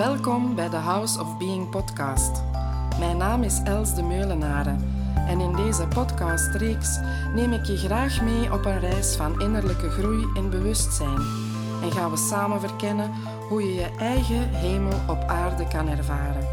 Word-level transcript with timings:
Welkom 0.00 0.54
bij 0.54 0.68
de 0.68 0.76
House 0.76 1.20
of 1.20 1.38
Being 1.38 1.70
podcast. 1.70 2.42
Mijn 2.98 3.16
naam 3.16 3.42
is 3.42 3.60
Els 3.64 3.94
de 3.94 4.02
Meulenaren 4.02 4.78
en 5.14 5.40
in 5.40 5.56
deze 5.56 5.86
podcastreeks 5.86 6.98
neem 7.34 7.52
ik 7.52 7.64
je 7.64 7.76
graag 7.76 8.22
mee 8.22 8.52
op 8.52 8.64
een 8.64 8.80
reis 8.80 9.16
van 9.16 9.40
innerlijke 9.40 9.90
groei 9.90 10.26
en 10.34 10.50
bewustzijn 10.50 11.20
en 11.82 11.92
gaan 11.92 12.10
we 12.10 12.16
samen 12.16 12.60
verkennen 12.60 13.10
hoe 13.48 13.62
je 13.62 13.74
je 13.74 13.90
eigen 13.98 14.48
hemel 14.48 14.98
op 15.08 15.24
aarde 15.26 15.68
kan 15.68 15.88
ervaren 15.88 16.46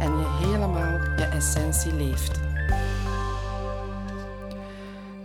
en 0.00 0.18
je 0.18 0.46
helemaal 0.46 1.00
je 1.16 1.28
essentie 1.32 1.94
leeft. 1.94 2.40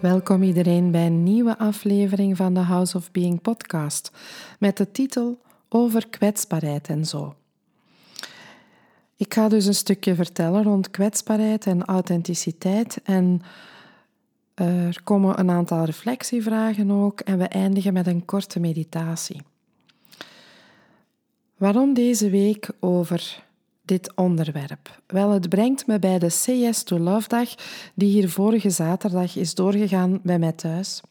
Welkom 0.02 0.44
iedereen 0.44 0.91
bij 0.91 1.05
een 1.05 1.23
nieuwe 1.23 1.57
aflevering 1.57 2.38
van 2.38 2.54
de 2.54 2.59
House 2.59 2.98
of 2.98 3.12
Being 3.12 3.41
podcast 3.41 4.12
met 4.59 4.78
de 4.78 4.91
titel 4.91 5.46
Over 5.70 6.07
kwetsbaarheid 6.07 6.88
en 6.88 7.05
zo. 7.05 7.35
Ik 9.16 9.34
ga 9.34 9.49
dus 9.49 9.66
een 9.66 9.76
stukje 9.76 10.16
vertellen 10.16 10.63
rond 10.63 10.91
kwetsbaarheid 10.91 11.66
en 11.66 11.85
authenticiteit 11.85 12.99
en 13.03 13.41
er 14.53 15.03
komen 15.03 15.40
een 15.40 15.49
aantal 15.49 15.84
reflectievragen 15.84 16.91
ook 16.91 17.20
en 17.20 17.38
we 17.38 17.48
eindigen 17.48 17.93
met 17.93 18.07
een 18.07 18.26
korte 18.26 18.59
meditatie. 18.59 19.41
Waarom 21.57 21.93
deze 21.93 22.29
week 22.29 22.70
over 22.79 23.43
dit 23.81 24.15
onderwerp? 24.15 25.02
Wel, 25.07 25.31
het 25.31 25.49
brengt 25.49 25.88
me 25.88 25.99
bij 25.99 26.20
de 26.20 26.27
CS 26.27 26.84
to 26.84 26.99
Love 26.99 27.27
dag 27.27 27.55
die 27.93 28.09
hier 28.09 28.29
vorige 28.29 28.70
zaterdag 28.70 29.35
is 29.35 29.55
doorgegaan 29.55 30.20
bij 30.23 30.40
mij 30.40 30.52
thuis. 30.52 31.02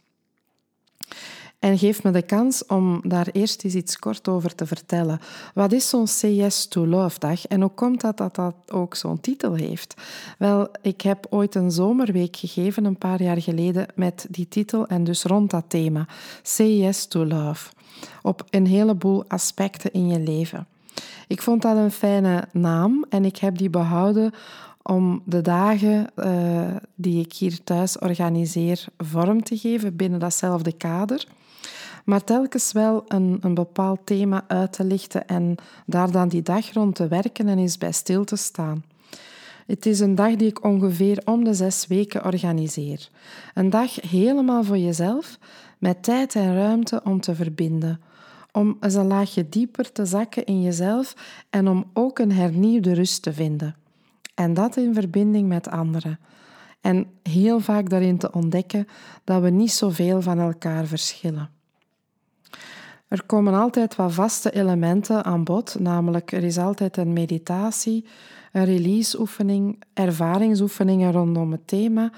En 1.66 1.78
geeft 1.78 2.02
me 2.02 2.10
de 2.10 2.22
kans 2.22 2.66
om 2.66 3.00
daar 3.02 3.28
eerst 3.32 3.64
eens 3.64 3.74
iets 3.74 3.98
kort 3.98 4.28
over 4.28 4.54
te 4.54 4.66
vertellen. 4.66 5.20
Wat 5.54 5.72
is 5.72 5.88
zo'n 5.88 6.04
CS 6.04 6.66
to 6.66 6.86
Love 6.86 7.18
dag 7.18 7.46
en 7.46 7.60
hoe 7.60 7.70
komt 7.70 8.00
dat 8.00 8.16
dat 8.16 8.34
dat 8.34 8.54
ook 8.72 8.94
zo'n 8.94 9.20
titel 9.20 9.54
heeft? 9.54 9.94
Wel, 10.38 10.68
ik 10.82 11.00
heb 11.00 11.26
ooit 11.30 11.54
een 11.54 11.70
zomerweek 11.70 12.36
gegeven, 12.36 12.84
een 12.84 12.98
paar 12.98 13.22
jaar 13.22 13.42
geleden, 13.42 13.86
met 13.94 14.26
die 14.30 14.48
titel 14.48 14.86
en 14.86 15.04
dus 15.04 15.22
rond 15.22 15.50
dat 15.50 15.64
thema. 15.68 16.06
CS 16.42 17.06
to 17.06 17.24
Love. 17.24 17.70
Op 18.22 18.44
een 18.50 18.66
heleboel 18.66 19.24
aspecten 19.28 19.92
in 19.92 20.08
je 20.08 20.20
leven. 20.20 20.66
Ik 21.28 21.42
vond 21.42 21.62
dat 21.62 21.76
een 21.76 21.90
fijne 21.90 22.48
naam 22.52 23.04
en 23.08 23.24
ik 23.24 23.36
heb 23.36 23.58
die 23.58 23.70
behouden 23.70 24.32
om 24.82 25.22
de 25.24 25.40
dagen 25.40 26.06
uh, 26.16 26.76
die 26.94 27.24
ik 27.24 27.32
hier 27.32 27.64
thuis 27.64 27.98
organiseer 27.98 28.84
vorm 28.98 29.42
te 29.42 29.56
geven 29.58 29.96
binnen 29.96 30.20
datzelfde 30.20 30.72
kader. 30.72 31.26
Maar 32.06 32.24
telkens 32.24 32.72
wel 32.72 33.04
een, 33.08 33.38
een 33.40 33.54
bepaald 33.54 34.00
thema 34.04 34.44
uit 34.48 34.72
te 34.72 34.84
lichten 34.84 35.26
en 35.26 35.54
daar 35.86 36.10
dan 36.10 36.28
die 36.28 36.42
dag 36.42 36.72
rond 36.72 36.94
te 36.94 37.08
werken 37.08 37.48
en 37.48 37.58
eens 37.58 37.78
bij 37.78 37.92
stil 37.92 38.24
te 38.24 38.36
staan. 38.36 38.84
Het 39.66 39.86
is 39.86 40.00
een 40.00 40.14
dag 40.14 40.36
die 40.36 40.48
ik 40.48 40.64
ongeveer 40.64 41.22
om 41.24 41.44
de 41.44 41.54
zes 41.54 41.86
weken 41.86 42.24
organiseer. 42.24 43.08
Een 43.54 43.70
dag 43.70 43.94
helemaal 43.94 44.64
voor 44.64 44.78
jezelf, 44.78 45.38
met 45.78 46.02
tijd 46.02 46.34
en 46.34 46.54
ruimte 46.54 47.00
om 47.04 47.20
te 47.20 47.34
verbinden 47.34 48.00
om 48.56 48.76
eens 48.80 48.94
een 48.94 49.06
laagje 49.06 49.48
dieper 49.48 49.92
te 49.92 50.04
zakken 50.04 50.44
in 50.44 50.62
jezelf 50.62 51.14
en 51.50 51.68
om 51.68 51.90
ook 51.92 52.18
een 52.18 52.32
hernieuwde 52.32 52.92
rust 52.92 53.22
te 53.22 53.32
vinden. 53.32 53.76
En 54.34 54.54
dat 54.54 54.76
in 54.76 54.94
verbinding 54.94 55.48
met 55.48 55.68
anderen. 55.68 56.18
En 56.80 57.06
heel 57.22 57.60
vaak 57.60 57.90
daarin 57.90 58.18
te 58.18 58.32
ontdekken 58.32 58.86
dat 59.24 59.42
we 59.42 59.50
niet 59.50 59.72
zoveel 59.72 60.22
van 60.22 60.38
elkaar 60.38 60.86
verschillen. 60.86 61.55
Er 63.08 63.22
komen 63.26 63.54
altijd 63.54 63.96
wat 63.96 64.12
vaste 64.12 64.50
elementen 64.50 65.24
aan 65.24 65.44
bod, 65.44 65.76
namelijk 65.78 66.32
er 66.32 66.44
is 66.44 66.58
altijd 66.58 66.96
een 66.96 67.12
meditatie, 67.12 68.06
een 68.52 68.64
releaseoefening, 68.64 69.82
ervaringsoefeningen 69.94 71.12
rondom 71.12 71.52
het 71.52 71.66
thema, 71.66 72.10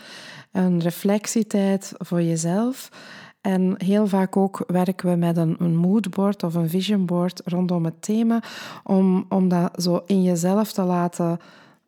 een 0.53 0.81
reflectietijd 0.81 1.93
voor 1.99 2.23
jezelf 2.23 2.91
en 3.41 3.75
heel 3.85 4.07
vaak 4.07 4.37
ook 4.37 4.65
werken 4.67 5.11
we 5.11 5.17
met 5.17 5.37
een, 5.37 5.77
moodboard 5.77 6.43
of 6.43 6.55
een 6.55 6.69
visionboard 6.69 7.41
rondom 7.45 7.85
het 7.85 8.03
thema, 8.03 8.43
om, 8.85 9.25
om 9.29 9.49
dat 9.49 9.83
zo 9.83 10.03
in 10.07 10.23
jezelf 10.23 10.73
te 10.73 10.83
laten 10.83 11.39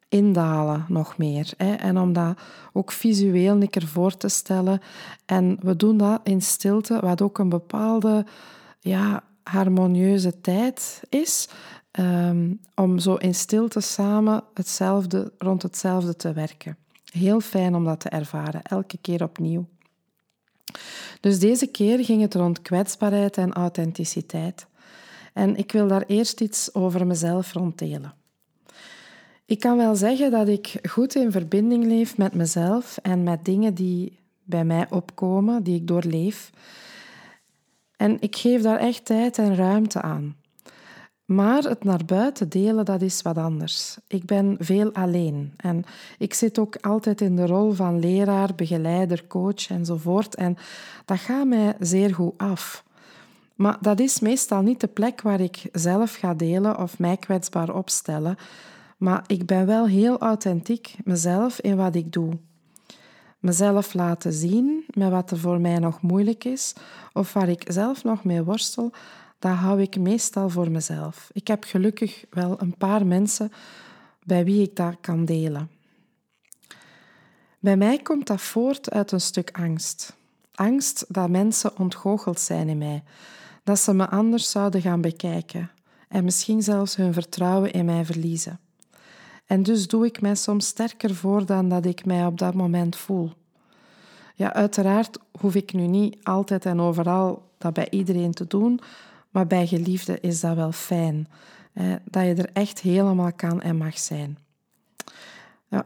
indalen 0.09 0.85
nog 0.89 1.19
meer. 1.19 1.53
Hè? 1.57 1.75
En 1.75 1.99
om 1.99 2.13
dat 2.13 2.39
ook 2.73 2.93
visueel 2.93 3.61
een 3.61 3.71
keer 3.71 3.87
voor 3.87 4.17
te 4.17 4.29
stellen. 4.29 4.81
En 5.27 5.59
we 5.63 5.77
doen 5.77 5.97
dat 5.97 6.21
in 6.23 6.43
stilte, 6.43 6.99
wat 7.01 7.23
ook 7.23 7.39
een 7.39 7.49
bepaalde 7.49 8.25
ja, 8.81 9.25
harmonieuze 9.43 10.41
tijd 10.41 11.03
is. 11.09 11.49
Um, 11.99 12.61
om 12.75 12.99
zo 12.99 13.15
in 13.15 13.35
stilte 13.35 13.81
samen 13.81 14.45
hetzelfde, 14.55 15.33
rond 15.39 15.63
hetzelfde 15.63 16.17
te 16.17 16.33
werken. 16.33 16.77
Heel 17.13 17.41
fijn 17.41 17.75
om 17.75 17.85
dat 17.85 18.01
te 18.01 18.09
ervaren, 18.09 18.63
elke 18.63 18.99
keer 19.01 19.23
opnieuw. 19.23 19.67
Dus 21.21 21.39
deze 21.39 21.67
keer 21.67 22.05
ging 22.05 22.23
het 22.23 22.35
rond 22.35 22.63
kwetsbaarheid 22.63 23.37
en 23.37 23.53
authenticiteit. 23.53 24.67
En 25.33 25.57
ik 25.57 25.73
wil 25.73 25.89
daar 25.89 26.05
eerst 26.07 26.41
iets 26.41 26.75
over 26.75 27.07
mezelf 27.07 27.53
ronddelen. 27.53 28.15
Ik 29.45 29.61
kan 29.61 29.77
wel 29.77 29.95
zeggen 29.95 30.31
dat 30.31 30.49
ik 30.49 30.79
goed 30.89 31.15
in 31.15 31.31
verbinding 31.31 31.85
leef 31.85 32.17
met 32.17 32.35
mezelf 32.35 32.99
en 33.03 33.23
met 33.23 33.45
dingen 33.45 33.75
die 33.75 34.19
bij 34.45 34.65
mij 34.65 34.87
opkomen, 34.91 35.63
die 35.63 35.77
ik 35.77 35.87
doorleef. 35.87 36.51
En 38.01 38.17
ik 38.21 38.37
geef 38.37 38.63
daar 38.63 38.79
echt 38.79 39.05
tijd 39.05 39.39
en 39.39 39.57
ruimte 39.57 40.01
aan. 40.01 40.37
Maar 41.25 41.63
het 41.63 41.85
naar 41.85 42.05
buiten 42.05 42.49
delen, 42.49 42.85
dat 42.85 43.03
is 43.03 43.23
wat 43.23 43.39
anders. 43.39 43.99
Ik 44.07 44.25
ben 44.25 44.57
veel 44.59 44.93
alleen 44.93 45.53
en 45.57 45.85
ik 46.19 46.35
zit 46.35 46.59
ook 46.59 46.77
altijd 46.77 47.21
in 47.21 47.37
de 47.37 47.47
rol 47.47 47.73
van 47.73 47.99
leraar, 47.99 48.55
begeleider, 48.55 49.27
coach 49.27 49.71
enzovoort. 49.71 50.35
En 50.35 50.57
dat 51.05 51.19
gaat 51.19 51.47
mij 51.47 51.75
zeer 51.79 52.15
goed 52.15 52.33
af. 52.37 52.85
Maar 53.55 53.77
dat 53.81 54.01
is 54.01 54.21
meestal 54.21 54.63
niet 54.63 54.81
de 54.81 54.87
plek 54.87 55.21
waar 55.21 55.41
ik 55.41 55.63
zelf 55.73 56.15
ga 56.15 56.35
delen 56.35 56.79
of 56.79 56.99
mij 56.99 57.17
kwetsbaar 57.17 57.75
opstellen. 57.75 58.37
Maar 58.97 59.25
ik 59.27 59.47
ben 59.47 59.67
wel 59.67 59.87
heel 59.87 60.19
authentiek 60.19 60.97
mezelf 61.05 61.61
in 61.61 61.77
wat 61.77 61.95
ik 61.95 62.13
doe. 62.13 62.39
Mezelf 63.41 63.95
laten 63.95 64.33
zien 64.33 64.85
met 64.95 65.11
wat 65.11 65.31
er 65.31 65.39
voor 65.39 65.61
mij 65.61 65.79
nog 65.79 66.03
moeilijk 66.03 66.45
is 66.45 66.75
of 67.13 67.33
waar 67.33 67.49
ik 67.49 67.65
zelf 67.67 68.05
nog 68.05 68.25
mee 68.25 68.43
worstel, 68.43 68.93
dat 69.39 69.57
hou 69.57 69.81
ik 69.81 69.99
meestal 69.99 70.49
voor 70.49 70.71
mezelf. 70.71 71.31
Ik 71.33 71.47
heb 71.47 71.65
gelukkig 71.65 72.25
wel 72.31 72.61
een 72.61 72.77
paar 72.77 73.07
mensen 73.07 73.53
bij 74.25 74.45
wie 74.45 74.63
ik 74.63 74.77
dat 74.77 74.97
kan 75.01 75.25
delen. 75.25 75.71
Bij 77.59 77.77
mij 77.77 77.99
komt 77.99 78.27
dat 78.27 78.41
voort 78.41 78.91
uit 78.91 79.13
een 79.13 79.21
stuk 79.21 79.51
angst. 79.53 80.17
Angst 80.55 81.05
dat 81.09 81.29
mensen 81.29 81.79
ontgoocheld 81.79 82.41
zijn 82.41 82.69
in 82.69 82.79
mij, 82.79 83.03
dat 83.65 83.79
ze 83.79 83.95
me 83.95 84.09
anders 84.09 84.51
zouden 84.51 84.81
gaan 84.81 85.01
bekijken 85.01 85.71
en 86.09 86.25
misschien 86.25 86.63
zelfs 86.63 86.97
hun 86.97 87.13
vertrouwen 87.13 87.73
in 87.73 87.85
mij 87.85 88.05
verliezen. 88.05 88.61
En 89.51 89.63
dus 89.63 89.89
doe 89.89 90.07
ik 90.07 90.21
mij 90.21 90.35
soms 90.35 90.67
sterker 90.67 91.15
voor 91.15 91.47
dan 91.47 91.69
dat 91.69 91.85
ik 91.85 92.05
mij 92.05 92.27
op 92.27 92.39
dat 92.39 92.55
moment 92.55 92.97
voel. 92.97 93.33
Ja, 94.35 94.53
uiteraard 94.53 95.19
hoef 95.41 95.55
ik 95.55 95.73
nu 95.73 95.87
niet 95.87 96.17
altijd 96.23 96.67
en 96.67 96.81
overal 96.81 97.51
dat 97.59 97.73
bij 97.73 97.87
iedereen 97.91 98.33
te 98.33 98.47
doen, 98.47 98.81
maar 99.31 99.47
bij 99.47 99.67
geliefden 99.67 100.23
is 100.23 100.41
dat 100.41 100.57
wel 100.57 100.73
fijn. 100.73 101.29
dat 102.05 102.25
je 102.25 102.35
er 102.35 102.51
echt 102.53 102.81
helemaal 102.81 103.33
kan 103.33 103.61
en 103.61 103.77
mag 103.77 103.99
zijn. 103.99 104.39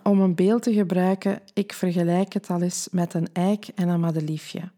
om 0.03 0.21
een 0.21 0.35
beeld 0.35 0.63
te 0.63 0.73
gebruiken, 0.73 1.41
ik 1.53 1.73
vergelijk 1.73 2.33
het 2.33 2.51
al 2.51 2.63
eens 2.63 2.89
met 2.91 3.15
een 3.15 3.29
eik 3.33 3.69
en 3.75 3.89
een 3.89 4.01
madeliefje. 4.01 4.71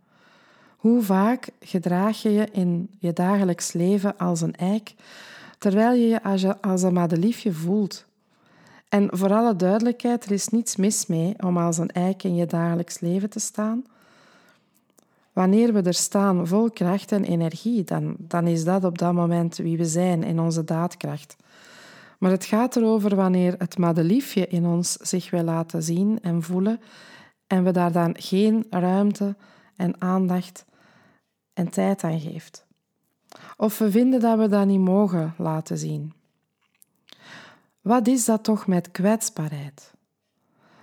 Hoe 0.77 1.03
vaak 1.03 1.49
gedraag 1.61 2.23
je 2.23 2.33
je 2.33 2.49
in 2.53 2.89
je 2.99 3.13
dagelijks 3.13 3.73
leven 3.73 4.19
als 4.19 4.41
een 4.41 4.57
eik, 4.57 4.95
terwijl 5.59 5.93
je 5.93 6.07
je 6.07 6.23
als 6.61 6.83
een 6.83 6.93
madeliefje 6.93 7.53
voelt? 7.53 8.06
En 8.89 9.09
voor 9.11 9.33
alle 9.33 9.57
duidelijkheid, 9.57 10.25
er 10.25 10.31
is 10.31 10.49
niets 10.49 10.77
mis 10.77 11.07
mee 11.07 11.35
om 11.43 11.59
als 11.59 11.79
een 11.79 11.91
eik 11.91 12.23
in 12.23 12.35
je 12.35 12.47
dagelijks 12.47 13.01
leven 13.01 13.31
te 13.31 13.41
staan. 13.41 13.85
Wanneer 15.33 15.73
we 15.73 15.83
er 15.83 15.95
staan 15.95 16.47
vol 16.47 16.71
kracht 16.71 17.13
en 17.13 17.25
energie, 17.25 17.85
dan, 17.85 18.17
dan 18.19 18.47
is 18.47 18.65
dat 18.65 18.85
op 18.85 18.99
dat 18.99 19.13
moment 19.13 19.57
wie 19.57 19.77
we 19.77 19.85
zijn 19.85 20.23
in 20.23 20.41
onze 20.41 20.65
daadkracht. 20.65 21.37
Maar 22.19 22.31
het 22.31 22.45
gaat 22.45 22.77
erover 22.77 23.17
wanneer 23.17 23.55
het 23.59 23.79
madeliefje 23.79 24.47
in 24.47 24.67
ons 24.67 24.93
zich 24.93 25.31
wil 25.31 25.43
laten 25.43 25.83
zien 25.83 26.19
en 26.23 26.43
voelen 26.43 26.81
en 27.47 27.65
we 27.65 27.71
daar 27.71 27.93
dan 27.93 28.15
geen 28.19 28.67
ruimte 28.71 29.37
en 29.77 30.01
aandacht 30.01 30.65
en 31.53 31.69
tijd 31.69 32.05
aan 32.05 32.21
geeft. 32.21 32.67
Of 33.57 33.79
we 33.79 33.91
vinden 33.91 34.21
dat 34.21 34.39
we 34.39 34.49
dat 34.49 34.67
niet 34.67 34.81
mogen 34.81 35.35
laten 35.39 35.79
zien. 35.79 36.13
Wat 37.87 38.07
is 38.07 38.25
dat 38.25 38.45
toch 38.45 38.67
met 38.67 38.91
kwetsbaarheid? 38.91 39.93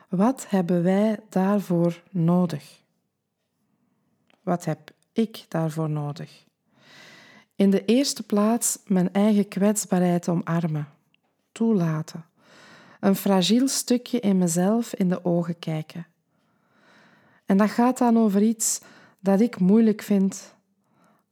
Wat 0.09 0.49
hebben 0.49 0.83
wij 0.83 1.19
daarvoor 1.29 2.03
nodig? 2.09 2.81
Wat 4.41 4.65
heb 4.65 4.91
ik 5.11 5.45
daarvoor 5.47 5.89
nodig? 5.89 6.45
In 7.55 7.69
de 7.69 7.85
eerste 7.85 8.23
plaats 8.23 8.79
mijn 8.85 9.13
eigen 9.13 9.47
kwetsbaarheid 9.47 10.27
omarmen, 10.27 10.87
toelaten. 11.51 12.25
Een 12.99 13.15
fragiel 13.15 13.67
stukje 13.67 14.19
in 14.19 14.37
mezelf 14.37 14.93
in 14.93 15.09
de 15.09 15.25
ogen 15.25 15.59
kijken. 15.59 16.07
En 17.45 17.57
dat 17.57 17.69
gaat 17.69 17.97
dan 17.97 18.17
over 18.17 18.41
iets 18.41 18.81
dat 19.19 19.41
ik 19.41 19.59
moeilijk 19.59 20.01
vind 20.01 20.55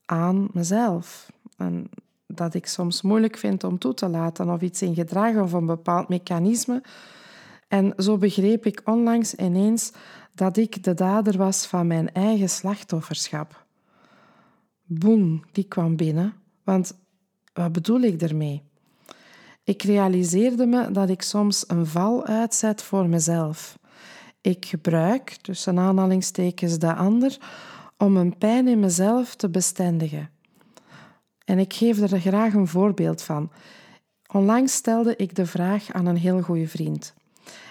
aan 0.06 0.48
mezelf. 0.54 1.32
En 1.58 1.90
dat 2.34 2.54
ik 2.54 2.66
soms 2.66 3.02
moeilijk 3.02 3.38
vind 3.38 3.64
om 3.64 3.78
toe 3.78 3.94
te 3.94 4.08
laten 4.08 4.50
of 4.50 4.62
iets 4.62 4.82
in 4.82 4.96
gedrag 4.96 5.36
of 5.36 5.54
een 5.54 5.66
bepaald 5.66 6.08
mechanisme. 6.08 6.84
En 7.68 7.94
zo 7.98 8.18
begreep 8.18 8.66
ik 8.66 8.82
onlangs 8.86 9.36
ineens 9.36 9.92
dat 10.36 10.58
ik 10.58 10.84
de 10.84 10.94
dader 10.94 11.38
was 11.38 11.66
van 11.66 11.88
mijn 11.88 12.14
eigen 12.14 12.50
slachtofferschap. 12.50 13.66
Boem, 14.84 15.44
die 15.52 15.64
kwam 15.64 15.96
binnen, 15.96 16.34
want 16.64 16.94
wat 17.54 17.72
bedoel 17.72 18.02
ik 18.02 18.22
ermee? 18.22 18.64
Ik 19.64 19.84
realiseerde 19.84 20.66
me 20.66 20.92
dat 20.92 21.10
ik 21.10 21.22
soms 21.22 21.64
een 21.68 21.86
val 21.86 22.26
uitzet 22.26 22.82
voor 22.82 23.10
mezelf. 23.10 23.80
Ik 24.42 24.66
gebruik, 24.66 25.30
tussen 25.30 25.80
aanhalingstekens, 25.80 26.80
de 26.80 26.94
ander 26.94 27.38
om 27.98 28.18
een 28.18 28.38
pijn 28.38 28.68
in 28.68 28.80
mezelf 28.80 29.36
te 29.36 29.50
bestendigen. 29.50 30.30
En 31.46 31.60
ik 31.60 31.74
geef 31.74 32.00
er 32.00 32.20
graag 32.20 32.54
een 32.54 32.68
voorbeeld 32.68 33.22
van. 33.22 33.52
Onlangs 34.32 34.74
stelde 34.74 35.16
ik 35.16 35.36
de 35.36 35.46
vraag 35.46 35.92
aan 35.92 36.06
een 36.06 36.18
heel 36.18 36.42
goede 36.42 36.68
vriend. 36.68 37.14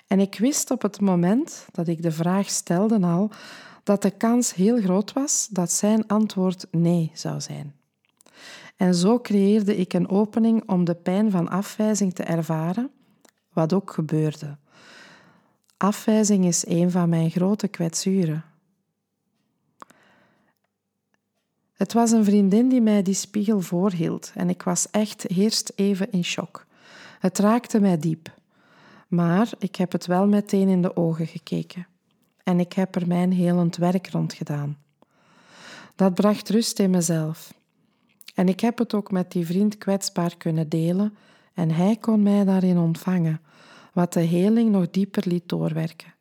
En 0.06 0.20
ik 0.20 0.38
wist 0.38 0.70
op 0.70 0.82
het 0.82 1.00
moment 1.00 1.66
dat 1.72 1.88
ik 1.88 2.02
de 2.02 2.12
vraag 2.12 2.50
stelde 2.50 3.00
al 3.00 3.30
dat 3.82 4.02
de 4.02 4.10
kans 4.10 4.54
heel 4.54 4.80
groot 4.80 5.12
was 5.12 5.48
dat 5.50 5.72
zijn 5.72 6.06
antwoord 6.06 6.66
nee 6.70 7.10
zou 7.14 7.40
zijn. 7.40 7.74
En 8.76 8.94
zo 8.94 9.20
creëerde 9.20 9.76
ik 9.76 9.92
een 9.92 10.08
opening 10.08 10.68
om 10.68 10.84
de 10.84 10.94
pijn 10.94 11.30
van 11.30 11.48
afwijzing 11.48 12.14
te 12.14 12.22
ervaren, 12.22 12.90
wat 13.52 13.72
ook 13.72 13.90
gebeurde. 13.90 14.56
Afwijzing 15.76 16.44
is 16.44 16.66
een 16.66 16.90
van 16.90 17.08
mijn 17.08 17.30
grote 17.30 17.68
kwetsuren. 17.68 18.44
Het 21.80 21.92
was 21.92 22.10
een 22.10 22.24
vriendin 22.24 22.68
die 22.68 22.80
mij 22.80 23.02
die 23.02 23.14
spiegel 23.14 23.60
voorhield 23.60 24.32
en 24.34 24.48
ik 24.48 24.62
was 24.62 24.90
echt 24.90 25.30
eerst 25.30 25.72
even 25.74 26.12
in 26.12 26.24
shock. 26.24 26.66
Het 27.18 27.38
raakte 27.38 27.80
mij 27.80 27.98
diep. 27.98 28.34
Maar 29.08 29.50
ik 29.58 29.76
heb 29.76 29.92
het 29.92 30.06
wel 30.06 30.26
meteen 30.26 30.68
in 30.68 30.82
de 30.82 30.96
ogen 30.96 31.26
gekeken. 31.26 31.86
En 32.42 32.60
ik 32.60 32.72
heb 32.72 32.94
er 32.94 33.06
mijn 33.06 33.32
helend 33.32 33.76
werk 33.76 34.10
rond 34.10 34.32
gedaan. 34.32 34.78
Dat 35.94 36.14
bracht 36.14 36.48
rust 36.48 36.78
in 36.78 36.90
mezelf. 36.90 37.54
En 38.34 38.48
ik 38.48 38.60
heb 38.60 38.78
het 38.78 38.94
ook 38.94 39.10
met 39.10 39.32
die 39.32 39.46
vriend 39.46 39.78
kwetsbaar 39.78 40.36
kunnen 40.36 40.68
delen 40.68 41.16
en 41.54 41.70
hij 41.70 41.96
kon 41.96 42.22
mij 42.22 42.44
daarin 42.44 42.78
ontvangen, 42.78 43.40
wat 43.92 44.12
de 44.12 44.20
heling 44.20 44.70
nog 44.70 44.90
dieper 44.90 45.22
liet 45.26 45.48
doorwerken. 45.48 46.14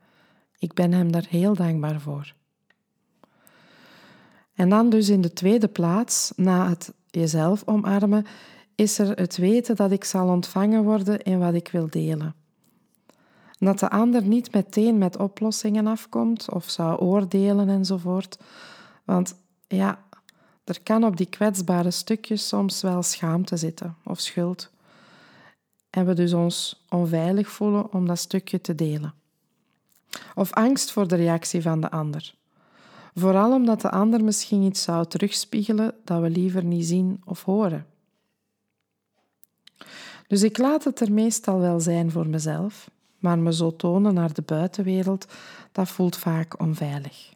Ik 0.59 0.73
ben 0.73 0.91
hem 0.91 1.11
daar 1.11 1.25
heel 1.29 1.55
dankbaar 1.55 2.01
voor. 2.01 2.37
En 4.59 4.69
dan 4.69 4.89
dus 4.89 5.09
in 5.09 5.21
de 5.21 5.33
tweede 5.33 5.67
plaats, 5.67 6.31
na 6.35 6.69
het 6.69 6.93
jezelf 7.09 7.63
omarmen, 7.65 8.25
is 8.75 8.99
er 8.99 9.09
het 9.09 9.37
weten 9.37 9.75
dat 9.75 9.91
ik 9.91 10.03
zal 10.03 10.27
ontvangen 10.27 10.83
worden 10.83 11.21
in 11.21 11.39
wat 11.39 11.53
ik 11.53 11.67
wil 11.67 11.87
delen. 11.89 12.35
Dat 13.59 13.79
de 13.79 13.89
ander 13.89 14.23
niet 14.23 14.53
meteen 14.53 14.97
met 14.97 15.17
oplossingen 15.17 15.87
afkomt 15.87 16.49
of 16.51 16.69
zou 16.69 16.99
oordelen 16.99 17.69
enzovoort. 17.69 18.39
Want 19.03 19.35
ja, 19.67 20.03
er 20.63 20.81
kan 20.83 21.03
op 21.03 21.17
die 21.17 21.29
kwetsbare 21.29 21.91
stukjes 21.91 22.47
soms 22.47 22.81
wel 22.81 23.03
schaamte 23.03 23.57
zitten 23.57 23.95
of 24.03 24.19
schuld. 24.19 24.69
En 25.89 26.05
we 26.05 26.13
dus 26.13 26.33
ons 26.33 26.85
onveilig 26.89 27.49
voelen 27.49 27.93
om 27.93 28.07
dat 28.07 28.19
stukje 28.19 28.61
te 28.61 28.75
delen. 28.75 29.13
Of 30.35 30.53
angst 30.53 30.91
voor 30.91 31.07
de 31.07 31.15
reactie 31.15 31.61
van 31.61 31.81
de 31.81 31.91
ander. 31.91 32.37
Vooral 33.19 33.53
omdat 33.53 33.81
de 33.81 33.89
ander 33.89 34.23
misschien 34.23 34.61
iets 34.61 34.81
zou 34.81 35.05
terugspiegelen 35.05 35.93
dat 36.03 36.21
we 36.21 36.29
liever 36.29 36.63
niet 36.63 36.85
zien 36.85 37.21
of 37.25 37.43
horen. 37.43 37.85
Dus 40.27 40.43
ik 40.43 40.57
laat 40.57 40.83
het 40.83 40.99
er 40.99 41.11
meestal 41.11 41.59
wel 41.59 41.79
zijn 41.79 42.11
voor 42.11 42.27
mezelf, 42.27 42.89
maar 43.17 43.39
me 43.39 43.53
zo 43.53 43.75
tonen 43.75 44.13
naar 44.13 44.33
de 44.33 44.41
buitenwereld, 44.41 45.27
dat 45.71 45.89
voelt 45.89 46.17
vaak 46.17 46.59
onveilig. 46.59 47.33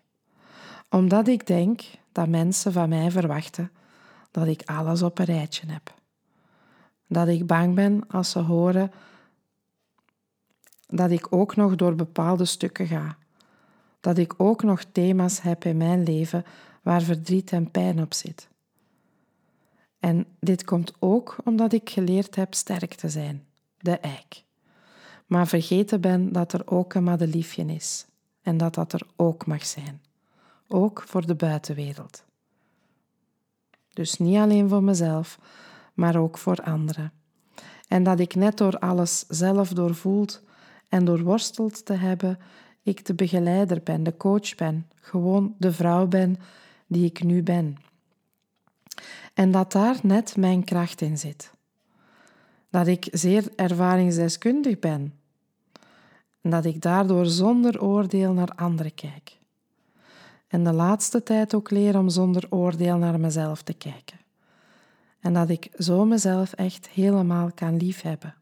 Omdat 0.89 1.27
ik 1.27 1.47
denk 1.47 1.81
dat 2.11 2.27
mensen 2.27 2.71
van 2.71 2.89
mij 2.89 3.11
verwachten 3.11 3.71
dat 4.31 4.47
ik 4.47 4.61
alles 4.65 5.01
op 5.01 5.19
een 5.19 5.25
rijtje 5.25 5.71
heb. 5.71 5.93
Dat 7.07 7.27
ik 7.27 7.47
bang 7.47 7.75
ben 7.75 8.07
als 8.07 8.29
ze 8.29 8.39
horen 8.39 8.91
dat 10.87 11.11
ik 11.11 11.27
ook 11.29 11.55
nog 11.55 11.75
door 11.75 11.95
bepaalde 11.95 12.45
stukken 12.45 12.87
ga 12.87 13.17
dat 14.03 14.17
ik 14.17 14.33
ook 14.37 14.63
nog 14.63 14.83
thema's 14.83 15.41
heb 15.41 15.65
in 15.65 15.77
mijn 15.77 16.03
leven 16.03 16.45
waar 16.81 17.01
verdriet 17.01 17.51
en 17.51 17.71
pijn 17.71 18.01
op 18.01 18.13
zit. 18.13 18.49
En 19.99 20.25
dit 20.39 20.63
komt 20.63 20.93
ook 20.99 21.35
omdat 21.43 21.73
ik 21.73 21.89
geleerd 21.89 22.35
heb 22.35 22.53
sterk 22.53 22.93
te 22.93 23.09
zijn, 23.09 23.45
de 23.77 23.97
eik. 23.97 24.43
Maar 25.25 25.47
vergeten 25.47 26.01
ben 26.01 26.31
dat 26.31 26.53
er 26.53 26.61
ook 26.65 26.93
een 26.93 27.03
madeliefje 27.03 27.65
is 27.65 28.05
en 28.41 28.57
dat 28.57 28.73
dat 28.73 28.93
er 28.93 29.01
ook 29.15 29.45
mag 29.45 29.65
zijn, 29.65 30.01
ook 30.67 31.03
voor 31.05 31.25
de 31.25 31.35
buitenwereld. 31.35 32.23
Dus 33.93 34.17
niet 34.17 34.37
alleen 34.37 34.69
voor 34.69 34.83
mezelf, 34.83 35.39
maar 35.93 36.15
ook 36.15 36.37
voor 36.37 36.63
anderen. 36.63 37.11
En 37.87 38.03
dat 38.03 38.19
ik 38.19 38.35
net 38.35 38.57
door 38.57 38.79
alles 38.79 39.25
zelf 39.27 39.69
doorvoeld 39.69 40.43
en 40.89 41.05
doorworsteld 41.05 41.85
te 41.85 41.93
hebben, 41.93 42.39
ik 42.83 43.05
de 43.05 43.13
begeleider 43.13 43.81
ben, 43.83 44.03
de 44.03 44.17
coach 44.17 44.55
ben, 44.55 44.87
gewoon 44.95 45.55
de 45.57 45.71
vrouw 45.71 46.07
ben 46.07 46.37
die 46.87 47.05
ik 47.05 47.23
nu 47.23 47.43
ben. 47.43 47.77
En 49.33 49.51
dat 49.51 49.71
daar 49.71 49.99
net 50.01 50.35
mijn 50.37 50.63
kracht 50.63 51.01
in 51.01 51.17
zit. 51.17 51.51
Dat 52.69 52.87
ik 52.87 53.07
zeer 53.11 53.51
ervaringsdeskundig 53.55 54.79
ben. 54.79 55.13
En 56.41 56.49
dat 56.49 56.65
ik 56.65 56.81
daardoor 56.81 57.25
zonder 57.25 57.81
oordeel 57.81 58.33
naar 58.33 58.55
anderen 58.55 58.93
kijk. 58.93 59.37
En 60.47 60.63
de 60.63 60.73
laatste 60.73 61.23
tijd 61.23 61.53
ook 61.53 61.71
leer 61.71 61.97
om 61.97 62.09
zonder 62.09 62.45
oordeel 62.49 62.97
naar 62.97 63.19
mezelf 63.19 63.61
te 63.61 63.73
kijken. 63.73 64.17
En 65.19 65.33
dat 65.33 65.49
ik 65.49 65.69
zo 65.77 66.05
mezelf 66.05 66.53
echt 66.53 66.89
helemaal 66.89 67.51
kan 67.55 67.77
liefhebben. 67.77 68.35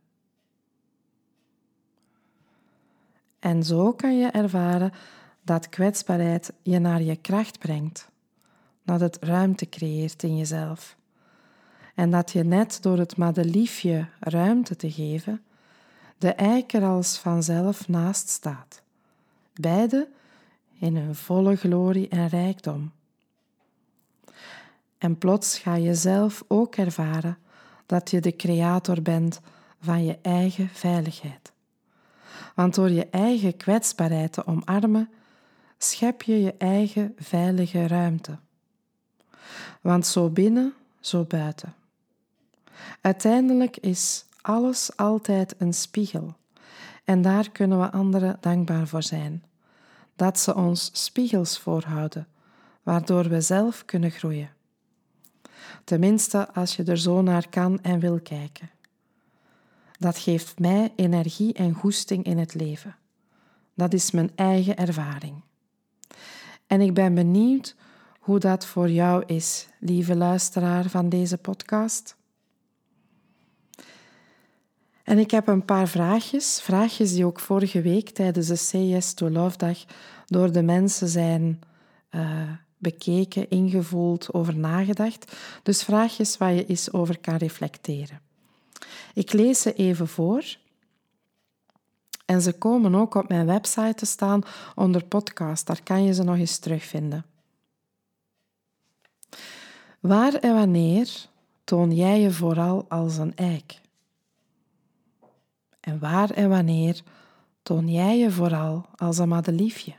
En 3.42 3.64
zo 3.64 3.94
kan 3.94 4.18
je 4.18 4.28
ervaren 4.28 4.92
dat 5.44 5.70
kwetsbaarheid 5.70 6.54
je 6.62 6.80
naar 6.80 7.02
je 7.02 7.16
kracht 7.16 7.60
brengt, 7.60 8.10
dat 8.84 9.00
het 9.00 9.18
ruimte 9.20 9.70
creëert 9.70 10.24
in 10.24 10.38
jezelf. 10.38 10.96
En 11.96 12.12
dat 12.12 12.32
je 12.32 12.44
net 12.44 12.78
door 12.82 12.98
het 12.98 13.18
madeliefje 13.18 14.08
ruimte 14.20 14.76
te 14.76 14.92
geven, 14.92 15.42
de 16.18 16.34
eiker 16.34 16.84
als 16.84 17.18
vanzelf 17.18 17.88
naast 17.88 18.30
staat. 18.30 18.82
Beide 19.54 20.08
in 20.80 20.96
hun 20.96 21.16
volle 21.16 21.56
glorie 21.56 22.08
en 22.08 22.28
rijkdom. 22.28 22.92
En 24.98 25.18
plots 25.18 25.60
ga 25.60 25.76
je 25.76 25.96
zelf 25.96 26.44
ook 26.48 26.76
ervaren 26.76 27.38
dat 27.86 28.12
je 28.12 28.20
de 28.20 28.36
creator 28.36 29.02
bent 29.02 29.40
van 29.80 30.06
je 30.06 30.18
eigen 30.22 30.70
veiligheid. 30.70 31.52
Want 32.56 32.76
door 32.76 32.90
je 32.90 33.08
eigen 33.10 33.58
kwetsbaarheid 33.58 34.34
te 34.34 34.48
omarmen, 34.48 35.10
schep 35.78 36.22
je 36.22 36.42
je 36.42 36.54
eigen 36.58 37.14
veilige 37.18 37.88
ruimte. 37.88 38.38
Want 39.82 40.08
zo 40.08 40.30
binnen, 40.30 40.74
zo 41.00 41.24
buiten. 41.24 41.74
Uiteindelijk 43.02 43.78
is 43.78 44.26
alles 44.42 44.98
altijd 44.98 45.56
een 45.58 45.74
spiegel. 45.74 46.36
En 47.04 47.22
daar 47.22 47.52
kunnen 47.52 47.80
we 47.80 47.92
anderen 47.92 48.38
dankbaar 48.40 48.88
voor 48.88 49.04
zijn. 49.04 49.44
Dat 50.16 50.40
ze 50.40 50.56
ons 50.56 50.90
spiegels 50.94 51.60
voorhouden, 51.60 52.28
waardoor 52.84 53.30
we 53.30 53.42
zelf 53.42 53.86
kunnen 53.86 54.12
groeien. 54.12 54.50
Tenminste, 55.84 56.54
als 56.54 56.76
je 56.76 56.84
er 56.84 56.98
zo 56.98 57.22
naar 57.22 57.50
kan 57.50 57.82
en 57.82 58.00
wil 58.00 58.20
kijken. 58.20 58.70
Dat 60.02 60.18
geeft 60.18 60.60
mij 60.60 60.94
energie 60.96 61.54
en 61.54 61.74
goesting 61.74 62.24
in 62.24 62.38
het 62.38 62.54
leven. 62.54 62.96
Dat 63.74 63.94
is 63.94 64.12
mijn 64.12 64.32
eigen 64.36 64.78
ervaring. 64.78 65.42
En 66.68 66.82
ik 66.82 66.94
ben 66.94 67.14
benieuwd 67.14 67.76
hoe 68.20 68.40
dat 68.40 68.66
voor 68.66 68.90
jou 68.90 69.24
is, 69.26 69.68
lieve 69.80 70.16
luisteraar 70.16 70.90
van 70.90 71.10
deze 71.10 71.38
podcast. 71.38 72.16
En 75.04 75.18
ik 75.18 75.32
heb 75.32 75.48
een 75.48 75.66
paar 75.66 75.88
vraagjes, 75.88 76.62
vraagjes 76.62 77.14
die 77.14 77.26
ook 77.26 77.40
vorige 77.40 77.82
week 77.82 78.10
tijdens 78.10 78.48
de 78.72 78.88
Yes 78.88 79.14
to 79.14 79.30
Love 79.30 79.58
dag 79.58 79.78
door 80.26 80.52
de 80.52 80.64
mensen 80.64 81.08
zijn 81.08 81.60
uh, 82.12 82.52
bekeken, 82.78 83.50
ingevoeld, 83.50 84.34
over 84.34 84.56
nagedacht. 84.56 85.32
Dus 85.64 85.84
vraag 85.84 86.20
eens 86.20 86.38
waar 86.38 86.54
je 86.54 86.66
eens 86.66 86.92
over 86.94 87.20
kan 87.20 87.36
reflecteren. 87.36 88.31
Ik 89.14 89.34
lees 89.34 89.62
ze 89.62 89.74
even 89.74 90.08
voor. 90.08 90.58
En 92.26 92.42
ze 92.42 92.54
komen 92.54 92.96
ook 92.96 93.16
op 93.16 93.28
mijn 93.28 93.46
website 93.46 93.94
te 93.94 94.06
staan 94.06 94.44
onder 94.76 95.06
podcast. 95.06 95.68
Daar 95.68 95.84
kan 95.84 96.04
je 96.04 96.14
ze 96.14 96.24
nog 96.24 96.38
eens 96.38 96.58
terugvinden. 96.58 97.26
Waar 100.00 100.34
en 100.34 100.54
wanneer 100.54 101.30
toon 101.64 101.96
jij 101.96 102.20
je 102.20 102.32
vooral 102.32 102.86
als 102.90 103.18
een 103.18 103.36
eik? 103.36 103.82
En 105.80 106.00
waar 106.00 106.30
en 106.30 106.50
wanneer 106.50 107.02
toon 107.64 107.90
jij 107.90 108.18
je 108.18 108.32
vooral 108.32 108.86
als 108.96 109.18
een 109.18 109.30
madeliefje? 109.30 109.94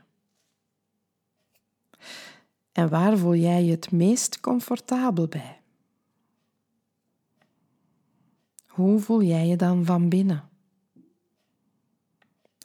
En 2.72 2.88
waar 2.88 3.18
voel 3.18 3.34
jij 3.34 3.64
je 3.64 3.70
het 3.70 3.90
meest 3.90 4.40
comfortabel 4.40 5.26
bij? 5.26 5.62
Hoe 8.73 9.00
voel 9.00 9.23
jij 9.23 9.47
je 9.47 9.57
dan 9.57 9.85
van 9.85 10.09
binnen? 10.09 10.49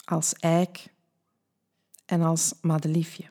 Als 0.03 0.33
eik 0.33 0.93
en 2.05 2.21
als 2.21 2.53
madeliefje. 2.61 3.29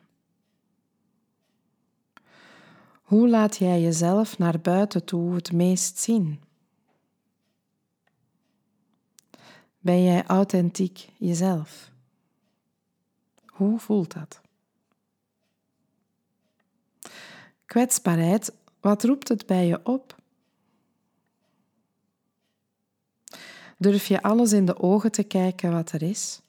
Hoe 3.01 3.29
laat 3.29 3.57
jij 3.57 3.81
jezelf 3.81 4.37
naar 4.37 4.59
buiten 4.59 5.05
toe 5.05 5.33
het 5.33 5.51
meest 5.51 5.97
zien? 5.97 6.41
Ben 9.79 10.03
jij 10.03 10.25
authentiek 10.25 11.09
jezelf? 11.17 11.91
Hoe 13.45 13.79
voelt 13.79 14.13
dat? 14.13 14.41
Kwetsbaarheid, 17.65 18.53
wat 18.79 19.03
roept 19.03 19.27
het 19.27 19.45
bij 19.45 19.67
je 19.67 19.85
op? 19.85 20.16
Durf 23.77 24.07
je 24.07 24.21
alles 24.21 24.51
in 24.51 24.65
de 24.65 24.79
ogen 24.79 25.11
te 25.11 25.23
kijken 25.23 25.71
wat 25.71 25.91
er 25.91 26.01
is? 26.01 26.41